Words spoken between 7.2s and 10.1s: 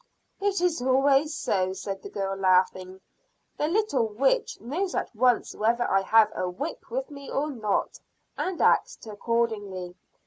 or not, and acts accordingly.